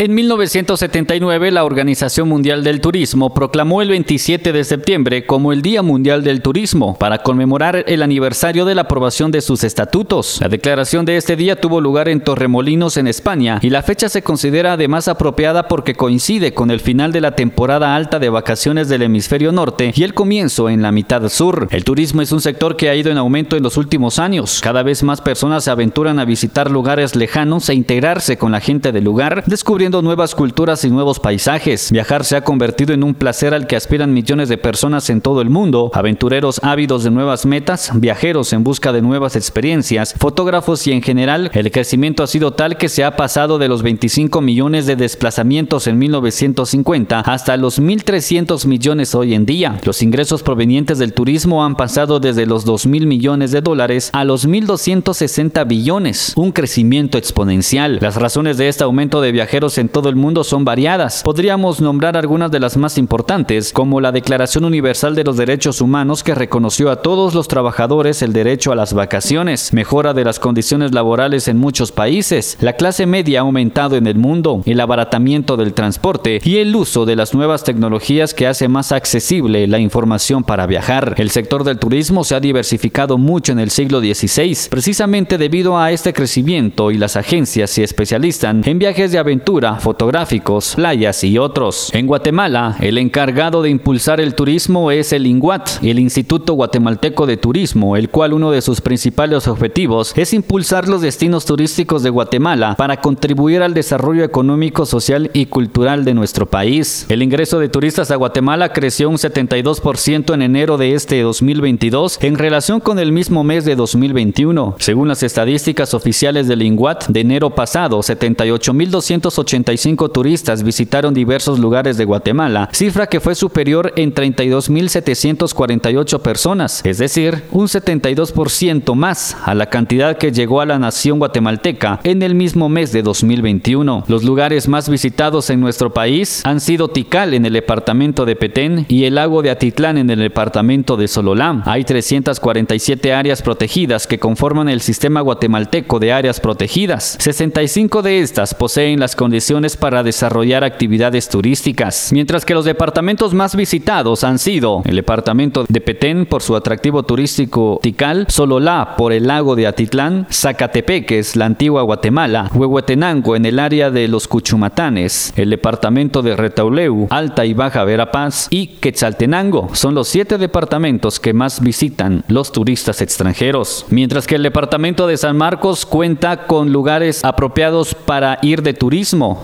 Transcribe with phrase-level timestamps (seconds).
[0.00, 5.82] En 1979, la Organización Mundial del Turismo proclamó el 27 de septiembre como el Día
[5.82, 10.38] Mundial del Turismo para conmemorar el aniversario de la aprobación de sus estatutos.
[10.40, 14.22] La declaración de este día tuvo lugar en Torremolinos, en España, y la fecha se
[14.22, 19.02] considera además apropiada porque coincide con el final de la temporada alta de vacaciones del
[19.02, 21.66] hemisferio norte y el comienzo en la mitad sur.
[21.72, 24.60] El turismo es un sector que ha ido en aumento en los últimos años.
[24.62, 28.92] Cada vez más personas se aventuran a visitar lugares lejanos e integrarse con la gente
[28.92, 31.90] del lugar, descubriendo nuevas culturas y nuevos paisajes.
[31.90, 35.40] Viajar se ha convertido en un placer al que aspiran millones de personas en todo
[35.40, 40.92] el mundo, aventureros ávidos de nuevas metas, viajeros en busca de nuevas experiencias, fotógrafos y
[40.92, 44.86] en general, el crecimiento ha sido tal que se ha pasado de los 25 millones
[44.86, 49.80] de desplazamientos en 1950 hasta los 1.300 millones hoy en día.
[49.84, 54.46] Los ingresos provenientes del turismo han pasado desde los 2.000 millones de dólares a los
[54.46, 57.98] 1.260 billones, un crecimiento exponencial.
[58.00, 61.22] Las razones de este aumento de viajeros en todo el mundo son variadas.
[61.22, 66.22] Podríamos nombrar algunas de las más importantes, como la Declaración Universal de los Derechos Humanos
[66.22, 70.92] que reconoció a todos los trabajadores el derecho a las vacaciones, mejora de las condiciones
[70.92, 75.74] laborales en muchos países, la clase media ha aumentado en el mundo, el abaratamiento del
[75.74, 80.66] transporte y el uso de las nuevas tecnologías que hace más accesible la información para
[80.66, 81.14] viajar.
[81.18, 85.92] El sector del turismo se ha diversificado mucho en el siglo XVI, precisamente debido a
[85.92, 91.90] este crecimiento y las agencias se especializan en viajes de aventura fotográficos, playas y otros.
[91.92, 97.36] En Guatemala, el encargado de impulsar el turismo es el INGUAT, el Instituto Guatemalteco de
[97.36, 102.74] Turismo, el cual uno de sus principales objetivos es impulsar los destinos turísticos de Guatemala
[102.76, 107.06] para contribuir al desarrollo económico, social y cultural de nuestro país.
[107.08, 112.38] El ingreso de turistas a Guatemala creció un 72% en enero de este 2022 en
[112.38, 114.76] relación con el mismo mes de 2021.
[114.78, 121.96] Según las estadísticas oficiales del INGUAT, de enero pasado, 78.280 85 turistas visitaron diversos lugares
[121.96, 129.56] de Guatemala, cifra que fue superior en 32.748 personas, es decir, un 72% más a
[129.56, 134.04] la cantidad que llegó a la nación guatemalteca en el mismo mes de 2021.
[134.06, 138.86] Los lugares más visitados en nuestro país han sido Tikal en el departamento de Petén
[138.88, 141.64] y el lago de Atitlán en el departamento de Sololá.
[141.66, 147.16] Hay 347 áreas protegidas que conforman el sistema guatemalteco de áreas protegidas.
[147.18, 149.47] 65 de estas poseen las condiciones
[149.78, 155.80] para desarrollar actividades turísticas, mientras que los departamentos más visitados han sido el departamento de
[155.80, 161.80] Petén por su atractivo turístico Tikal, Sololá por el lago de Atitlán, Zacatepeques, la antigua
[161.80, 167.84] Guatemala, Huehuetenango en el área de los Cuchumatanes, el departamento de Retauleu, Alta y Baja
[167.84, 174.34] Verapaz y Quetzaltenango son los siete departamentos que más visitan los turistas extranjeros, mientras que
[174.34, 178.74] el departamento de San Marcos cuenta con lugares apropiados para ir de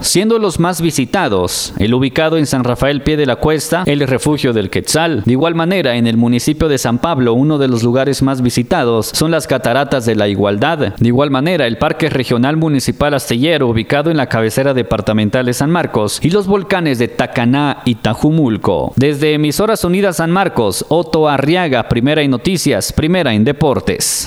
[0.01, 4.53] siendo los más visitados el ubicado en San Rafael Pie de la Cuesta, el refugio
[4.53, 5.23] del Quetzal.
[5.25, 9.11] De igual manera, en el municipio de San Pablo, uno de los lugares más visitados
[9.13, 10.95] son las cataratas de la Igualdad.
[10.97, 15.71] De igual manera, el Parque Regional Municipal Astillero, ubicado en la cabecera departamental de San
[15.71, 18.93] Marcos, y los volcanes de Tacaná y Tajumulco.
[18.97, 24.23] Desde Emisoras Unidas San Marcos, Otto Arriaga, Primera en Noticias, Primera en Deportes.